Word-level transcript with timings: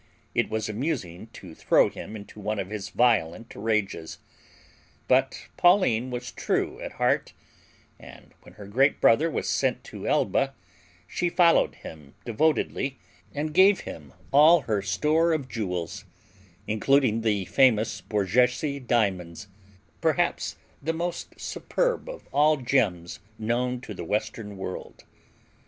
It 0.33 0.49
was 0.49 0.67
amusing 0.67 1.27
to 1.33 1.53
throw 1.53 1.87
him 1.87 2.15
into 2.15 2.39
one 2.39 2.57
of 2.57 2.71
his 2.71 2.89
violent 2.89 3.53
rages; 3.55 4.17
but 5.07 5.47
Pauline 5.57 6.09
was 6.09 6.31
true 6.31 6.79
at 6.81 6.93
heart, 6.93 7.33
and 7.99 8.33
when 8.41 8.55
her 8.55 8.65
great 8.65 8.99
brother 8.99 9.29
was 9.29 9.47
sent 9.47 9.83
to 9.83 10.07
Elba 10.07 10.55
she 11.07 11.29
followed 11.29 11.75
him 11.75 12.15
devotedly 12.25 12.97
and 13.35 13.53
gave 13.53 13.81
him 13.81 14.11
all 14.33 14.61
her 14.61 14.81
store 14.81 15.33
of 15.33 15.47
jewels, 15.47 16.03
including 16.65 17.21
the 17.21 17.45
famous 17.45 18.01
Borghese 18.01 18.79
diamonds, 18.81 19.49
perhaps 20.01 20.55
the 20.81 20.93
most 20.93 21.39
superb 21.39 22.09
of 22.09 22.27
all 22.33 22.57
gems 22.57 23.19
known 23.37 23.79
to 23.81 23.93
the 23.93 24.03
western 24.03 24.57
world. 24.57 25.03